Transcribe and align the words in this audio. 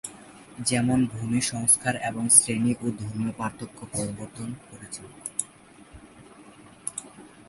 যেমন 0.67 0.99
ভূমি 1.05 1.41
সংস্কার 1.51 1.93
এবং 2.09 2.23
শ্রেণি 2.29 2.71
ও 2.81 2.85
ধর্মীয় 2.99 3.33
পার্থক্য 3.37 3.79
প্রবর্তন 3.85 4.49
করেছিল। 4.65 5.07